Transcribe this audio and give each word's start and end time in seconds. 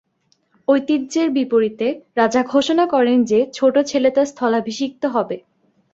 ঐতিহ্যের 0.67 1.29
বিপরীতে, 1.31 1.87
রাজা 2.15 2.41
ঘোষণা 2.43 2.85
করেন 2.85 3.17
যে 3.23 3.39
ছোট 3.53 3.75
ছেলে 3.81 4.09
তার 4.11 4.25
স্থলাভিষিক্ত 4.25 5.03
হবে। 5.05 5.37